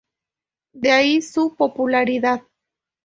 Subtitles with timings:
[0.73, 2.41] De ahí su popularidad.